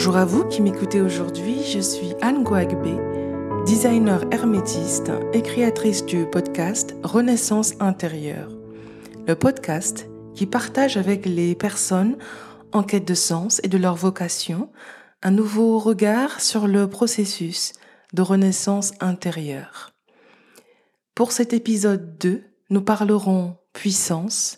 Bonjour 0.00 0.16
à 0.16 0.24
vous 0.24 0.48
qui 0.48 0.62
m'écoutez 0.62 1.02
aujourd'hui, 1.02 1.62
je 1.62 1.78
suis 1.78 2.14
Anne 2.22 2.42
Guagbe, 2.42 2.98
designer 3.66 4.24
hermétiste 4.32 5.12
et 5.34 5.42
créatrice 5.42 6.06
du 6.06 6.24
podcast 6.24 6.96
Renaissance 7.02 7.74
intérieure. 7.80 8.48
Le 9.28 9.34
podcast 9.34 10.08
qui 10.34 10.46
partage 10.46 10.96
avec 10.96 11.26
les 11.26 11.54
personnes 11.54 12.16
en 12.72 12.82
quête 12.82 13.06
de 13.06 13.12
sens 13.12 13.60
et 13.62 13.68
de 13.68 13.76
leur 13.76 13.94
vocation 13.94 14.72
un 15.22 15.32
nouveau 15.32 15.78
regard 15.78 16.40
sur 16.40 16.66
le 16.66 16.88
processus 16.88 17.74
de 18.14 18.22
renaissance 18.22 18.92
intérieure. 19.00 19.90
Pour 21.14 21.30
cet 21.30 21.52
épisode 21.52 22.16
2, 22.16 22.42
nous 22.70 22.80
parlerons 22.80 23.58
puissance, 23.74 24.56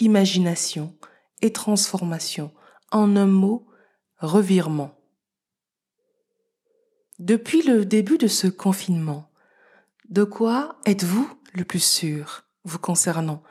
imagination 0.00 0.96
et 1.42 1.52
transformation. 1.52 2.50
En 2.90 3.14
un 3.14 3.28
mot, 3.28 3.69
revirement. 4.20 4.94
Depuis 7.18 7.62
le 7.62 7.84
début 7.84 8.18
de 8.18 8.28
ce 8.28 8.46
confinement, 8.46 9.30
de 10.08 10.24
quoi 10.24 10.76
êtes-vous 10.86 11.28
le 11.52 11.64
plus 11.64 11.82
sûr 11.82 12.44
vous 12.64 12.78
concernant? 12.78 13.42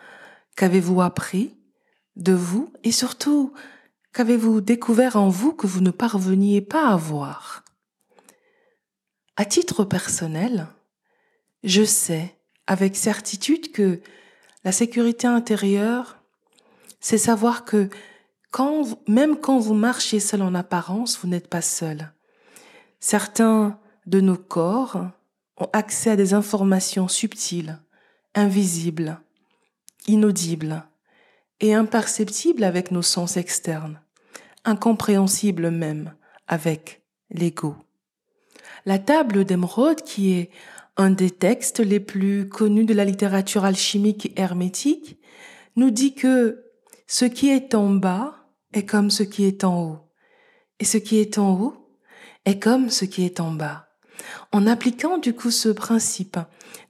Qu'avez-vous 0.55 1.02
appris 1.02 1.58
de 2.16 2.34
vous? 2.34 2.72
Et 2.84 2.92
surtout 2.92 3.54
qu'avez-vous 4.14 4.62
découvert 4.62 5.16
en 5.16 5.30
vous 5.30 5.54
que 5.54 5.68
vous 5.68 5.82
ne 5.82 5.92
parveniez 5.92 6.62
pas 6.62 6.88
à 6.88 6.95
voir? 6.95 7.64
À 9.36 9.45
titre 9.45 9.84
personnel, 9.86 10.67
je 11.64 11.84
sais 11.84 12.36
avec 12.67 12.95
certitude 12.95 13.72
que 13.72 14.02
la 14.64 14.72
sécurité 14.72 15.28
intérieure, 15.28 16.17
c'est 17.00 17.17
savoir 17.17 17.66
que 17.66 17.89
quand, 18.52 19.00
même 19.08 19.38
quand 19.38 19.59
vous 19.59 19.73
marchez 19.73 20.19
seul 20.19 20.42
en 20.42 20.55
apparence, 20.55 21.19
vous 21.19 21.28
n'êtes 21.28 21.47
pas 21.47 21.61
seul. 21.61 22.11
Certains 23.00 23.80
de 24.05 24.22
nos 24.22 24.38
corps 24.38 25.08
ont 25.58 25.69
accès 25.73 26.11
à 26.11 26.16
des 26.16 26.33
informations 26.33 27.08
subtiles, 27.08 27.80
invisibles, 28.36 29.20
inaudibles 30.08 30.83
et 31.59 31.73
imperceptibles 31.73 32.64
avec 32.64 32.92
nos 32.92 33.02
sens 33.02 33.38
externes, 33.38 34.00
incompréhensibles 34.66 35.70
même 35.70 36.14
avec 36.47 37.03
l'ego. 37.30 37.75
La 38.86 38.97
table 38.97 39.45
d'émeraude, 39.45 40.02
qui 40.02 40.33
est 40.33 40.50
un 40.97 41.11
des 41.11 41.31
textes 41.31 41.80
les 41.80 42.00
plus 42.00 42.50
connus 42.50 42.86
de 42.86 42.94
la 42.94 43.05
littérature 43.05 43.66
alchimique 43.66 44.25
et 44.27 44.42
hermétique, 44.42 45.17
nous 45.75 45.92
dit 45.92 46.14
que 46.14 46.66
ce 47.08 47.25
qui 47.25 47.50
est 47.50 47.75
en 47.75 47.89
bas 47.89 48.39
est 48.73 48.86
comme 48.86 49.09
ce 49.09 49.23
qui 49.23 49.45
est 49.45 49.64
en 49.64 49.81
haut. 49.84 50.00
Et 50.80 50.86
ce 50.86 50.98
qui 50.98 51.17
est 51.17 51.38
en 51.38 51.59
haut 51.59 51.89
est 52.45 52.59
comme 52.59 52.89
ce 52.89 53.06
qui 53.06 53.26
est 53.26 53.39
en 53.39 53.52
bas. 53.52 53.88
En 54.52 54.67
appliquant 54.67 55.17
du 55.17 55.34
coup 55.34 55.52
ce 55.52 55.70
principe 55.70 56.38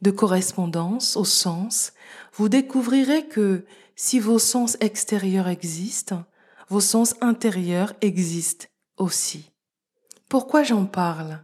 de 0.01 0.11
correspondance 0.11 1.17
au 1.17 1.25
sens, 1.25 1.93
vous 2.33 2.49
découvrirez 2.49 3.27
que 3.27 3.65
si 3.95 4.19
vos 4.19 4.39
sens 4.39 4.77
extérieurs 4.79 5.47
existent, 5.47 6.23
vos 6.69 6.81
sens 6.81 7.15
intérieurs 7.21 7.93
existent 8.01 8.67
aussi. 8.97 9.51
Pourquoi 10.29 10.63
j'en 10.63 10.85
parle? 10.85 11.43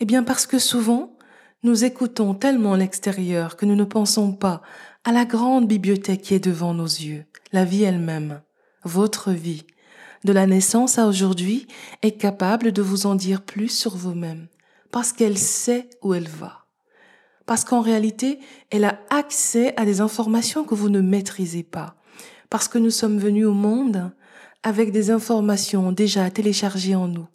Eh 0.00 0.04
bien 0.04 0.22
parce 0.22 0.46
que 0.46 0.58
souvent, 0.58 1.16
nous 1.62 1.84
écoutons 1.84 2.34
tellement 2.34 2.74
l'extérieur 2.74 3.56
que 3.56 3.66
nous 3.66 3.76
ne 3.76 3.84
pensons 3.84 4.32
pas 4.32 4.62
à 5.04 5.12
la 5.12 5.24
grande 5.24 5.66
bibliothèque 5.66 6.22
qui 6.22 6.34
est 6.34 6.44
devant 6.44 6.74
nos 6.74 6.84
yeux, 6.84 7.24
la 7.52 7.64
vie 7.64 7.84
elle-même 7.84 8.42
votre 8.84 9.30
vie, 9.32 9.66
de 10.24 10.32
la 10.32 10.46
naissance 10.46 10.98
à 10.98 11.06
aujourd'hui, 11.06 11.66
est 12.02 12.12
capable 12.12 12.72
de 12.72 12.82
vous 12.82 13.06
en 13.06 13.14
dire 13.14 13.42
plus 13.42 13.68
sur 13.68 13.96
vous-même, 13.96 14.48
parce 14.90 15.12
qu'elle 15.12 15.38
sait 15.38 15.88
où 16.02 16.14
elle 16.14 16.28
va. 16.28 16.66
Parce 17.46 17.64
qu'en 17.64 17.80
réalité, 17.80 18.38
elle 18.70 18.84
a 18.84 19.00
accès 19.10 19.74
à 19.76 19.84
des 19.84 20.00
informations 20.00 20.64
que 20.64 20.74
vous 20.74 20.88
ne 20.88 21.00
maîtrisez 21.00 21.64
pas. 21.64 21.96
Parce 22.50 22.68
que 22.68 22.78
nous 22.78 22.90
sommes 22.90 23.18
venus 23.18 23.46
au 23.46 23.52
monde 23.52 24.12
avec 24.62 24.92
des 24.92 25.10
informations 25.10 25.90
déjà 25.90 26.30
téléchargées 26.30 26.94
en 26.94 27.08
nous 27.08 27.26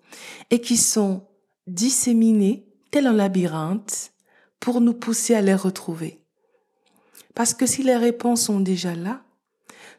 et 0.49 0.61
qui 0.61 0.77
sont 0.77 1.27
disséminées 1.65 2.65
tel 2.91 3.07
un 3.07 3.13
labyrinthe 3.13 4.13
pour 4.59 4.79
nous 4.79 4.93
pousser 4.93 5.35
à 5.35 5.41
les 5.41 5.55
retrouver. 5.55 6.21
Parce 7.35 7.53
que 7.53 7.65
si 7.65 7.83
les 7.83 7.97
réponses 7.97 8.43
sont 8.43 8.59
déjà 8.59 8.95
là, 8.95 9.21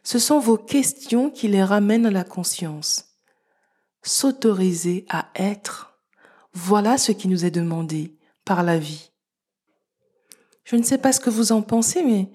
ce 0.03 0.19
sont 0.19 0.39
vos 0.39 0.57
questions 0.57 1.29
qui 1.29 1.47
les 1.47 1.63
ramènent 1.63 2.05
à 2.05 2.11
la 2.11 2.23
conscience. 2.23 3.05
S'autoriser 4.01 5.05
à 5.09 5.29
être, 5.35 5.99
voilà 6.53 6.97
ce 6.97 7.11
qui 7.11 7.27
nous 7.27 7.45
est 7.45 7.51
demandé 7.51 8.17
par 8.45 8.63
la 8.63 8.79
vie. 8.79 9.11
Je 10.63 10.75
ne 10.75 10.83
sais 10.83 10.97
pas 10.97 11.11
ce 11.11 11.19
que 11.19 11.29
vous 11.29 11.51
en 11.51 11.61
pensez, 11.61 12.03
mais 12.03 12.29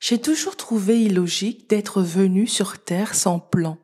j'ai 0.00 0.20
toujours 0.20 0.56
trouvé 0.56 1.02
illogique 1.02 1.68
d'être 1.68 2.02
venu 2.02 2.46
sur 2.46 2.82
Terre 2.82 3.14
sans 3.14 3.38
plan. 3.38 3.78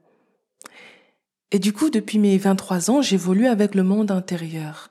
Et 1.51 1.59
du 1.59 1.73
coup, 1.73 1.91
depuis 1.91 2.19
mes 2.19 2.39
23 2.39 2.91
ans, 2.91 3.03
j'évolue 3.03 3.47
avec 3.47 3.75
le 3.75 3.83
monde 3.83 4.11
intérieur. 4.11 4.91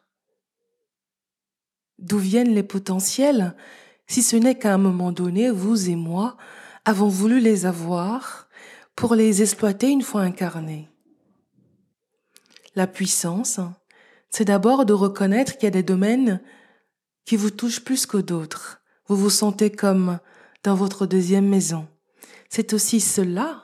D'où 1.97 2.17
viennent 2.17 2.53
les 2.53 2.63
potentiels, 2.63 3.55
si 4.07 4.23
ce 4.23 4.35
n'est 4.35 4.57
qu'à 4.57 4.73
un 4.73 4.77
moment 4.77 5.11
donné, 5.11 5.49
vous 5.49 5.89
et 5.89 5.95
moi, 5.95 6.37
avons 6.85 7.07
voulu 7.07 7.39
les 7.39 7.65
avoir 7.65 8.47
pour 8.95 9.15
les 9.15 9.41
exploiter 9.41 9.89
une 9.89 10.01
fois 10.01 10.21
incarnés. 10.21 10.89
La 12.75 12.87
puissance, 12.87 13.59
c'est 14.29 14.45
d'abord 14.45 14.85
de 14.85 14.93
reconnaître 14.93 15.53
qu'il 15.53 15.63
y 15.63 15.67
a 15.67 15.71
des 15.71 15.83
domaines 15.83 16.41
qui 17.25 17.35
vous 17.35 17.51
touchent 17.51 17.83
plus 17.83 18.05
que 18.05 18.17
d'autres. 18.17 18.81
Vous 19.07 19.15
vous 19.15 19.29
sentez 19.29 19.71
comme 19.71 20.19
dans 20.63 20.75
votre 20.75 21.05
deuxième 21.05 21.47
maison. 21.47 21.87
C'est 22.49 22.73
aussi 22.73 22.99
cela 22.99 23.63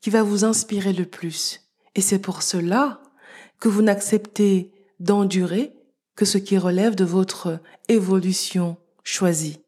qui 0.00 0.10
va 0.10 0.22
vous 0.22 0.44
inspirer 0.44 0.92
le 0.92 1.06
plus. 1.06 1.60
Et 1.94 2.00
c'est 2.00 2.18
pour 2.18 2.42
cela 2.42 3.02
que 3.60 3.68
vous 3.68 3.82
n'acceptez 3.82 4.72
d'endurer 5.00 5.72
que 6.14 6.24
ce 6.24 6.38
qui 6.38 6.58
relève 6.58 6.94
de 6.94 7.04
votre 7.04 7.60
évolution 7.88 8.76
choisie. 9.04 9.60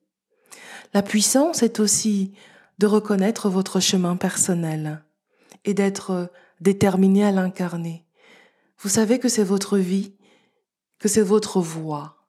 La 0.93 1.03
puissance 1.03 1.62
est 1.62 1.81
aussi 1.81 2.33
de 2.78 2.87
reconnaître 2.87 3.49
votre 3.49 3.78
chemin 3.81 4.17
personnel 4.17 5.05
et 5.65 5.75
d'être 5.75 6.31
déterminé 6.61 7.25
à 7.25 7.31
l'incarner. 7.31 8.05
Vous 8.78 8.89
savez 8.89 9.19
que 9.19 9.29
c'est 9.29 9.45
votre 9.45 9.79
vie, 9.79 10.15
que 10.99 11.09
c'est 11.09 11.23
votre 11.23 11.61
voie, 11.61 12.27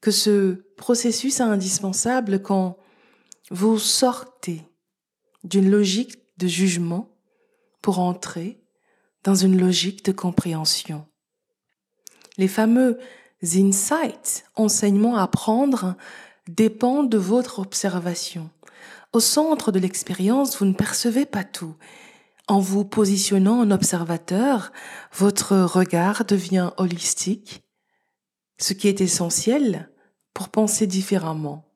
que 0.00 0.10
ce 0.10 0.64
processus 0.76 1.40
est 1.40 1.44
indispensable 1.44 2.42
quand 2.42 2.76
vous 3.50 3.78
sortez 3.78 4.62
d'une 5.44 5.70
logique 5.70 6.18
de 6.36 6.46
jugement 6.46 7.16
pour 7.82 7.98
entrer 7.98 8.60
dans 9.24 9.34
une 9.34 9.58
logique 9.58 10.04
de 10.04 10.12
compréhension. 10.12 11.06
Les 12.36 12.48
fameux 12.48 12.98
insights, 13.42 14.44
enseignements 14.54 15.16
à 15.16 15.26
prendre, 15.26 15.96
dépend 16.48 17.02
de 17.02 17.18
votre 17.18 17.58
observation. 17.58 18.50
Au 19.12 19.20
centre 19.20 19.72
de 19.72 19.78
l'expérience, 19.78 20.58
vous 20.58 20.66
ne 20.66 20.74
percevez 20.74 21.26
pas 21.26 21.44
tout. 21.44 21.74
En 22.46 22.60
vous 22.60 22.84
positionnant 22.84 23.60
en 23.60 23.70
observateur, 23.70 24.72
votre 25.12 25.56
regard 25.56 26.24
devient 26.24 26.70
holistique, 26.78 27.62
ce 28.58 28.72
qui 28.72 28.88
est 28.88 29.00
essentiel 29.00 29.90
pour 30.34 30.48
penser 30.48 30.86
différemment, 30.86 31.70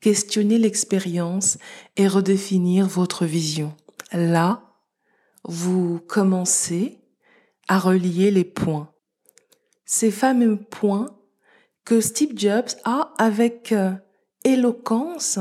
questionner 0.00 0.58
l'expérience 0.58 1.58
et 1.96 2.08
redéfinir 2.08 2.86
votre 2.86 3.26
vision. 3.26 3.74
Là, 4.12 4.62
vous 5.44 6.00
commencez 6.00 7.00
à 7.68 7.78
relier 7.78 8.30
les 8.30 8.44
points. 8.44 8.90
Ces 9.84 10.10
fameux 10.10 10.56
points 10.56 11.18
que 11.84 12.00
Steve 12.00 12.32
Jobs 12.36 12.70
a 12.84 13.12
avec 13.18 13.72
euh, 13.72 13.92
éloquence 14.44 15.38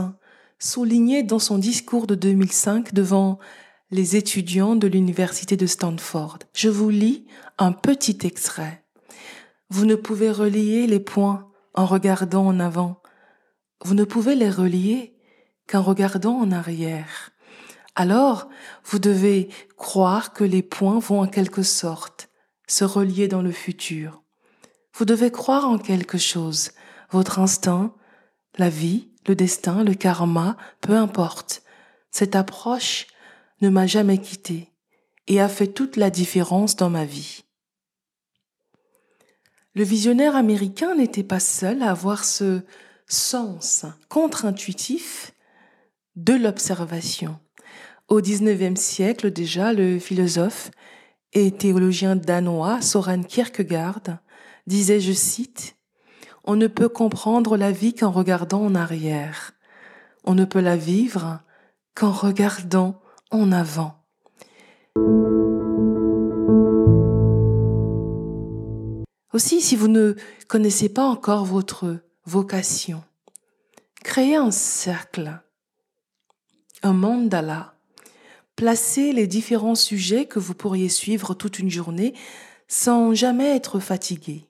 soulignée 0.60 1.24
dans 1.24 1.40
son 1.40 1.58
discours 1.58 2.08
de 2.08 2.16
2005 2.16 2.94
devant 2.94 3.40
les 3.92 4.16
étudiants 4.16 4.76
de 4.76 4.88
l'université 4.88 5.58
de 5.58 5.68
Stanford. 5.68 6.40
Je 6.54 6.70
vous 6.70 6.90
lis 6.90 7.26
un 7.58 7.72
petit 7.74 8.18
extrait. 8.24 8.84
Vous 9.70 9.86
ne 9.86 9.96
pouvez 9.96 10.32
relier 10.32 10.88
les 10.88 11.00
points 11.00 11.52
en 11.74 11.86
regardant 11.86 12.46
en 12.46 12.60
avant. 12.60 13.02
Vous 13.84 13.94
ne 13.94 14.04
pouvez 14.04 14.36
les 14.36 14.50
relier 14.50 15.16
qu'en 15.68 15.82
regardant 15.82 16.36
en 16.36 16.52
arrière. 16.52 17.32
Alors, 17.96 18.50
vous 18.86 19.00
devez 19.00 19.50
croire 19.78 20.34
que 20.34 20.44
les 20.44 20.64
points 20.64 21.00
vont 21.00 21.22
en 21.22 21.28
quelque 21.28 21.64
sorte 21.64 22.30
se 22.68 22.86
relier 22.86 23.28
dans 23.28 23.42
le 23.42 23.52
futur. 23.52 24.24
Vous 24.96 25.06
devez 25.06 25.32
croire 25.32 25.68
en 25.68 25.78
quelque 25.78 26.18
chose, 26.18 26.72
votre 27.12 27.40
instinct, 27.40 27.94
la 28.58 28.70
vie, 28.70 29.10
le 29.28 29.36
destin, 29.36 29.84
le 29.84 29.94
karma, 29.94 30.58
peu 30.82 30.96
importe. 30.96 31.64
Cette 32.12 32.36
approche 32.36 33.08
ne 33.62 33.70
m'a 33.70 33.88
jamais 33.88 34.18
quitté 34.18 34.70
et 35.28 35.40
a 35.42 35.48
fait 35.48 35.68
toute 35.68 35.96
la 35.96 36.10
différence 36.10 36.76
dans 36.76 36.90
ma 36.90 37.06
vie. 37.06 37.44
Le 39.76 39.84
visionnaire 39.84 40.36
américain 40.36 40.96
n'était 40.96 41.24
pas 41.24 41.40
seul 41.40 41.82
à 41.82 41.92
avoir 41.92 42.26
ce 42.26 42.62
sens 43.08 43.86
contre-intuitif 44.10 45.34
de 46.16 46.34
l'observation. 46.34 47.40
Au 48.08 48.22
XIXe 48.22 48.80
siècle 48.80 49.32
déjà, 49.32 49.74
le 49.74 49.98
philosophe 49.98 50.70
et 51.32 51.52
théologien 51.52 52.16
danois 52.16 52.82
Soren 52.82 53.26
Kierkegaard 53.26 54.02
disait, 54.68 55.00
je 55.00 55.12
cite, 55.12 55.76
On 56.46 56.58
ne 56.58 56.68
peut 56.68 56.90
comprendre 56.90 57.56
la 57.56 57.72
vie 57.72 57.94
qu'en 57.94 58.12
regardant 58.12 58.62
en 58.62 58.76
arrière. 58.76 59.54
On 60.26 60.36
ne 60.36 60.44
peut 60.44 60.60
la 60.60 60.76
vivre 60.76 61.40
qu'en 61.96 62.12
regardant 62.12 63.00
en 63.32 63.52
avant. 63.54 64.04
Aussi, 69.32 69.62
si 69.62 69.76
vous 69.78 69.88
ne 69.88 70.16
connaissez 70.48 70.90
pas 70.90 71.06
encore 71.06 71.46
votre 71.46 71.98
vocation, 72.26 73.04
créez 74.04 74.36
un 74.36 74.52
cercle, 74.52 75.42
un 76.84 76.94
mandala, 76.94 77.74
placez 78.58 79.14
les 79.14 79.28
différents 79.28 79.76
sujets 79.76 80.26
que 80.26 80.40
vous 80.40 80.54
pourriez 80.54 80.90
suivre 80.90 81.34
toute 81.34 81.58
une 81.58 81.72
journée 81.72 82.14
sans 82.68 83.14
jamais 83.14 83.56
être 83.56 83.80
fatigué. 83.80 84.46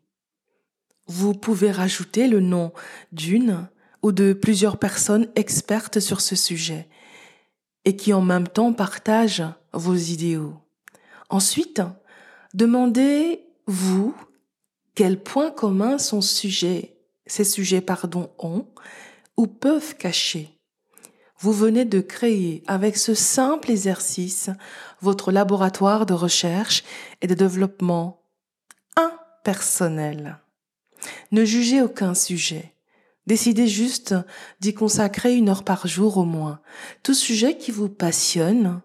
Vous 1.07 1.33
pouvez 1.33 1.71
rajouter 1.71 2.27
le 2.27 2.39
nom 2.39 2.71
d'une 3.11 3.67
ou 4.01 4.11
de 4.11 4.33
plusieurs 4.33 4.77
personnes 4.77 5.27
expertes 5.35 5.99
sur 5.99 6.21
ce 6.21 6.35
sujet 6.35 6.87
et 7.85 7.95
qui 7.95 8.13
en 8.13 8.21
même 8.21 8.47
temps 8.47 8.73
partagent 8.73 9.43
vos 9.73 9.95
idéaux. 9.95 10.55
Ensuite, 11.29 11.81
demandez-vous 12.53 14.15
quels 14.95 15.21
points 15.21 15.51
communs 15.51 15.97
son 15.97 16.21
sujet, 16.21 16.95
ces 17.25 17.43
sujets 17.43 17.81
pardon, 17.81 18.29
ont 18.39 18.67
ou 19.35 19.47
peuvent 19.47 19.95
cacher. 19.97 20.49
Vous 21.39 21.51
venez 21.51 21.83
de 21.83 21.99
créer 21.99 22.63
avec 22.67 22.95
ce 22.95 23.13
simple 23.13 23.71
exercice 23.71 24.49
votre 25.01 25.31
laboratoire 25.31 26.05
de 26.05 26.13
recherche 26.13 26.83
et 27.21 27.27
de 27.27 27.33
développement 27.33 28.23
impersonnel. 28.95 30.39
Ne 31.31 31.45
jugez 31.45 31.81
aucun 31.81 32.13
sujet. 32.13 32.73
Décidez 33.25 33.67
juste 33.67 34.15
d'y 34.59 34.73
consacrer 34.73 35.35
une 35.35 35.49
heure 35.49 35.63
par 35.63 35.87
jour 35.87 36.17
au 36.17 36.25
moins. 36.25 36.59
Tout 37.03 37.13
sujet 37.13 37.57
qui 37.57 37.71
vous 37.71 37.89
passionne 37.89 38.81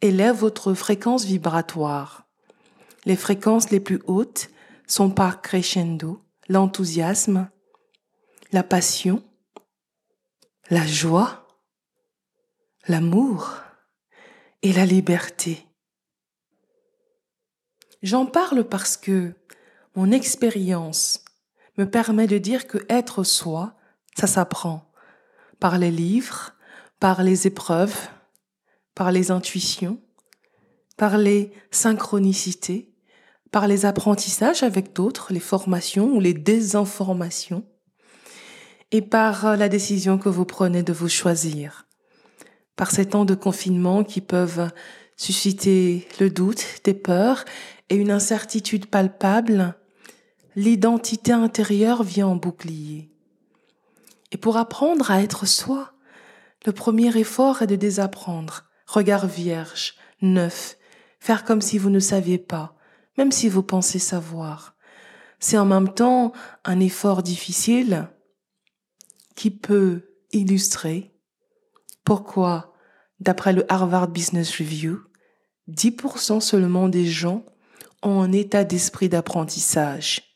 élève 0.00 0.36
votre 0.36 0.74
fréquence 0.74 1.24
vibratoire. 1.24 2.28
Les 3.04 3.16
fréquences 3.16 3.70
les 3.70 3.80
plus 3.80 4.00
hautes 4.06 4.50
sont 4.86 5.10
par 5.10 5.42
crescendo, 5.42 6.22
l'enthousiasme, 6.48 7.48
la 8.52 8.62
passion, 8.62 9.22
la 10.70 10.86
joie, 10.86 11.48
l'amour 12.86 13.56
et 14.62 14.72
la 14.72 14.86
liberté. 14.86 15.66
J'en 18.02 18.26
parle 18.26 18.64
parce 18.64 18.96
que 18.96 19.32
mon 19.96 20.12
expérience 20.12 21.23
me 21.76 21.84
permet 21.84 22.26
de 22.26 22.38
dire 22.38 22.66
que 22.66 22.78
être 22.88 23.24
soi, 23.24 23.74
ça 24.16 24.26
s'apprend 24.26 24.90
par 25.60 25.78
les 25.78 25.90
livres, 25.90 26.52
par 27.00 27.22
les 27.22 27.46
épreuves, 27.46 27.96
par 28.94 29.12
les 29.12 29.30
intuitions, 29.30 29.98
par 30.96 31.18
les 31.18 31.52
synchronicités, 31.70 32.92
par 33.50 33.66
les 33.66 33.86
apprentissages 33.86 34.62
avec 34.62 34.92
d'autres, 34.92 35.32
les 35.32 35.40
formations 35.40 36.12
ou 36.12 36.20
les 36.20 36.34
désinformations, 36.34 37.64
et 38.90 39.02
par 39.02 39.46
euh, 39.46 39.56
la 39.56 39.68
décision 39.68 40.18
que 40.18 40.28
vous 40.28 40.44
prenez 40.44 40.82
de 40.82 40.92
vous 40.92 41.08
choisir. 41.08 41.86
Par 42.76 42.90
ces 42.90 43.06
temps 43.06 43.24
de 43.24 43.34
confinement 43.34 44.04
qui 44.04 44.20
peuvent 44.20 44.70
susciter 45.16 46.06
le 46.20 46.30
doute, 46.30 46.64
des 46.84 46.94
peurs 46.94 47.44
et 47.90 47.96
une 47.96 48.10
incertitude 48.10 48.86
palpable, 48.86 49.76
l'identité 50.56 51.32
intérieure 51.32 52.02
vient 52.02 52.28
en 52.28 52.36
bouclier. 52.36 53.10
Et 54.30 54.36
pour 54.36 54.56
apprendre 54.56 55.10
à 55.10 55.22
être 55.22 55.46
soi, 55.46 55.92
le 56.64 56.72
premier 56.72 57.16
effort 57.18 57.62
est 57.62 57.66
de 57.66 57.76
désapprendre, 57.76 58.64
regard 58.86 59.26
vierge, 59.26 59.94
neuf, 60.22 60.76
faire 61.20 61.44
comme 61.44 61.60
si 61.60 61.78
vous 61.78 61.90
ne 61.90 62.00
saviez 62.00 62.38
pas, 62.38 62.76
même 63.18 63.32
si 63.32 63.48
vous 63.48 63.62
pensez 63.62 63.98
savoir. 63.98 64.76
C'est 65.40 65.58
en 65.58 65.66
même 65.66 65.92
temps 65.92 66.32
un 66.64 66.80
effort 66.80 67.22
difficile 67.22 68.08
qui 69.36 69.50
peut 69.50 70.02
illustrer 70.32 71.12
pourquoi, 72.04 72.74
d'après 73.20 73.52
le 73.52 73.70
Harvard 73.72 74.08
Business 74.08 74.58
Review, 74.58 75.00
10% 75.70 76.40
seulement 76.40 76.88
des 76.88 77.06
gens 77.06 77.44
ont 78.02 78.20
un 78.20 78.32
état 78.32 78.64
d'esprit 78.64 79.08
d'apprentissage. 79.08 80.33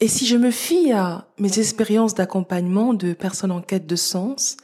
Et 0.00 0.08
si 0.08 0.26
je 0.26 0.36
me 0.36 0.50
fie 0.50 0.92
à 0.92 1.28
mes 1.38 1.58
expériences 1.58 2.14
d'accompagnement 2.14 2.94
de 2.94 3.12
personnes 3.12 3.52
en 3.52 3.62
quête 3.62 3.86
de 3.86 3.96
sens, 3.96 4.56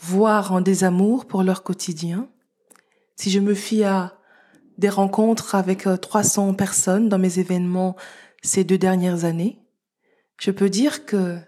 voire 0.00 0.52
en 0.52 0.60
désamour 0.60 1.26
pour 1.26 1.42
leur 1.42 1.62
quotidien, 1.62 2.28
si 3.16 3.30
je 3.30 3.40
me 3.40 3.54
fie 3.54 3.84
à 3.84 4.18
des 4.76 4.88
rencontres 4.88 5.54
avec 5.54 5.86
300 6.00 6.50
euh, 6.50 6.52
personnes 6.54 7.08
dans 7.08 7.18
mes 7.18 7.38
événements 7.38 7.96
ces 8.42 8.64
deux 8.64 8.78
dernières 8.78 9.24
années, 9.24 9.58
je 10.40 10.50
peux 10.50 10.70
dire 10.70 11.04
que 11.04 11.38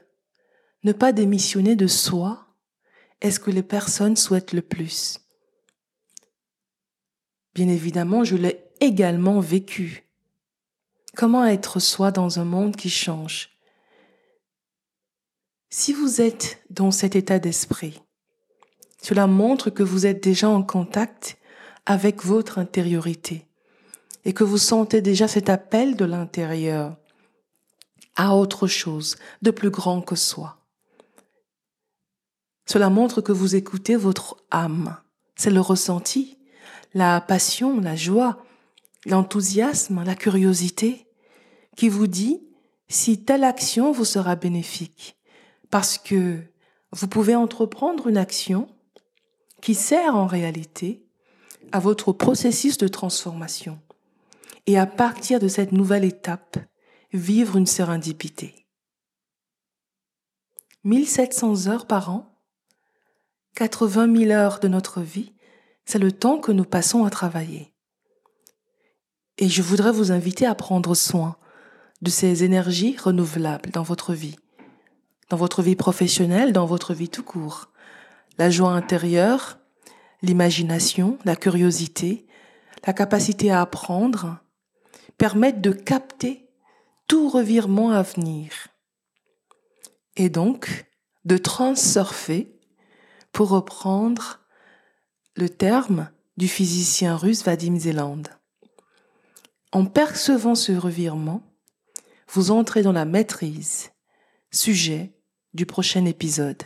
ne 0.83 0.93
pas 0.93 1.13
démissionner 1.13 1.77
de 1.77 1.87
soi 1.87 2.47
est 3.21 3.31
ce 3.31 3.41
que 3.41 3.51
les 3.51 3.63
personnes 3.63 4.17
souhaitent 4.17 4.53
le 4.53 4.63
plus. 4.63 5.21
Bien 7.55 7.69
évidemment, 7.69 8.25
je 8.25 8.37
l'ai 8.37 8.65
également 8.81 9.41
vécu. 9.41 10.10
Comment 11.21 11.45
être 11.45 11.81
soi 11.81 12.13
dans 12.13 12.41
un 12.41 12.47
monde 12.47 12.77
qui 12.77 12.89
change? 12.89 13.51
Si 15.69 15.93
vous 15.93 16.23
êtes 16.23 16.65
dans 16.71 16.91
cet 16.91 17.15
état 17.15 17.39
d'esprit, 17.39 18.01
cela 19.03 19.27
montre 19.27 19.69
que 19.69 19.83
vous 19.83 20.07
êtes 20.07 20.25
déjà 20.25 20.49
en 20.49 20.63
contact 20.63 21.37
avec 21.85 22.25
votre 22.25 22.59
intériorité 22.59 23.47
et 24.25 24.33
que 24.33 24.45
vous 24.45 24.57
sentez 24.57 25.03
déjà 25.03 25.29
cet 25.29 25.51
appel 25.51 25.95
de 25.95 26.07
l'intérieur 26.07 26.97
à 28.17 28.35
autre 28.35 28.67
chose 28.67 29.17
de 29.43 29.51
plus 29.51 29.69
grand 29.69 30.01
que 30.01 30.17
soi. 30.17 30.57
Cela 32.65 32.89
montre 32.89 33.21
que 33.21 33.33
vous 33.33 33.57
écoutez 33.57 33.97
votre 33.97 34.39
âme. 34.51 34.97
C'est 35.37 35.51
le 35.51 35.61
ressenti, 35.61 36.39
la 36.95 37.21
passion, 37.21 37.79
la 37.79 37.95
joie, 37.95 38.43
l'enthousiasme, 39.05 40.03
la 40.03 40.15
curiosité 40.15 41.07
qui 41.81 41.89
vous 41.89 42.09
dit 42.09 42.43
si 42.89 43.25
telle 43.25 43.43
action 43.43 43.91
vous 43.91 44.05
sera 44.05 44.37
bénéfique. 44.37 45.17
Parce 45.71 45.97
que 45.97 46.43
vous 46.93 47.09
pouvez 47.09 47.35
entreprendre 47.35 48.07
une 48.07 48.19
action 48.19 48.69
qui 49.63 49.75
sert 49.75 50.15
en 50.15 50.27
réalité 50.27 51.07
à 51.73 51.79
votre 51.79 52.13
processus 52.13 52.77
de 52.77 52.87
transformation 52.87 53.81
et 54.67 54.79
à 54.79 54.85
partir 54.85 55.41
de 55.41 55.49
cette 55.49 55.73
nouvelle 55.73 56.05
étape, 56.05 56.59
vivre 57.15 57.57
une 57.57 57.65
sérendipité. 57.65 58.67
1700 60.85 61.67
heures 61.67 61.87
par 61.87 62.11
an, 62.11 62.43
80 63.55 64.19
000 64.19 64.33
heures 64.33 64.61
de 64.61 64.69
notre 64.69 65.01
vie, 65.01 65.33
c'est 65.87 65.99
le 65.99 66.13
temps 66.13 66.41
que 66.41 66.53
nous 66.53 66.67
passons 66.67 67.07
à 67.07 67.11
travailler. 67.11 67.73
Et 69.39 69.49
je 69.49 69.63
voudrais 69.63 69.93
vous 69.93 70.13
inviter 70.13 70.45
à 70.45 70.55
prendre 70.55 70.95
soin 70.95 71.39
de 72.03 72.11
ces 72.11 72.45
énergies 72.45 72.97
renouvelables 72.97 73.71
dans 73.71 73.83
votre 73.83 74.15
vie, 74.15 74.37
dans 75.29 75.37
votre 75.37 75.63
vie 75.63 75.77
professionnelle, 75.77 76.53
dans 76.53 76.67
votre 76.67 76.95
vie 76.95 77.09
tout 77.09 77.23
court. 77.23 77.69
La 78.39 78.51
joie 78.51 78.73
intérieure, 78.73 79.59
l'imagination, 80.23 81.19
la 81.25 81.37
curiosité, 81.37 82.27
la 82.87 82.93
capacité 82.93 83.51
à 83.51 83.61
apprendre, 83.61 84.39
permettent 85.19 85.61
de 85.61 85.73
capter 85.73 86.49
tout 87.07 87.29
revirement 87.29 87.91
à 87.91 88.03
venir. 88.03 88.69
Et 90.17 90.29
donc, 90.31 90.87
de 91.25 91.37
transurfer, 91.37 92.57
pour 93.33 93.51
reprendre 93.51 94.41
le 95.37 95.49
terme 95.49 96.11
du 96.37 96.49
physicien 96.49 97.17
russe 97.17 97.45
Vadim 97.45 97.79
Zeland. 97.79 98.23
En 99.73 99.87
percevant 99.87 100.55
ce 100.55 100.73
revirement, 100.73 101.43
vous 102.33 102.53
entrez 102.53 102.83
dans 102.83 102.93
la 102.93 103.05
maîtrise, 103.05 103.91
sujet 104.53 105.13
du 105.53 105.67
prochain 105.67 106.05
épisode. 106.05 106.63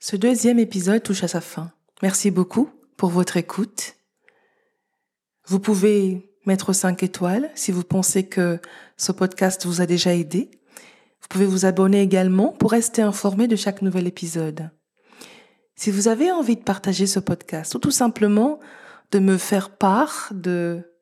Ce 0.00 0.16
deuxième 0.16 0.58
épisode 0.58 1.02
touche 1.02 1.22
à 1.22 1.28
sa 1.28 1.40
fin. 1.40 1.72
Merci 2.02 2.30
beaucoup 2.32 2.70
pour 2.96 3.10
votre 3.10 3.36
écoute. 3.36 3.94
Vous 5.46 5.60
pouvez 5.60 6.32
mettre 6.46 6.72
5 6.72 7.02
étoiles 7.04 7.50
si 7.54 7.70
vous 7.70 7.84
pensez 7.84 8.26
que 8.26 8.60
ce 8.96 9.12
podcast 9.12 9.66
vous 9.66 9.80
a 9.80 9.86
déjà 9.86 10.14
aidé. 10.14 10.50
Vous 11.20 11.28
pouvez 11.28 11.46
vous 11.46 11.64
abonner 11.64 12.02
également 12.02 12.48
pour 12.48 12.72
rester 12.72 13.02
informé 13.02 13.46
de 13.46 13.56
chaque 13.56 13.82
nouvel 13.82 14.08
épisode. 14.08 14.70
Si 15.76 15.92
vous 15.92 16.08
avez 16.08 16.32
envie 16.32 16.56
de 16.56 16.62
partager 16.62 17.06
ce 17.06 17.20
podcast 17.20 17.74
ou 17.76 17.78
tout 17.78 17.90
simplement 17.92 18.58
de 19.12 19.20
me 19.20 19.36
faire 19.36 19.76
part 19.76 20.30
de 20.32 20.95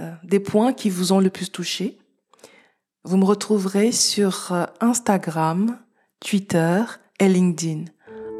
euh, 0.00 0.12
des 0.24 0.40
points 0.40 0.72
qui 0.72 0.90
vous 0.90 1.12
ont 1.12 1.20
le 1.20 1.30
plus 1.30 1.50
touché, 1.50 1.98
vous 3.04 3.16
me 3.16 3.24
retrouverez 3.24 3.92
sur 3.92 4.52
euh, 4.52 4.64
Instagram, 4.80 5.78
Twitter 6.20 6.82
et 7.18 7.28
LinkedIn. 7.28 7.84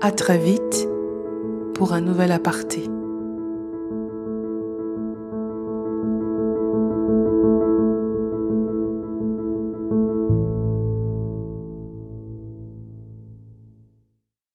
À 0.00 0.12
très 0.12 0.38
vite 0.38 0.88
pour 1.75 1.92
un 1.92 2.00
nouvel 2.00 2.32
aparté. 2.32 2.88